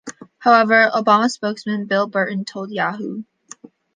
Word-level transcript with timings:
However, 0.39 0.89
Obama 0.95 1.29
spokesman 1.29 1.85
Bill 1.85 2.07
Burton 2.07 2.43
told 2.43 2.71
Yahoo! 2.71 3.21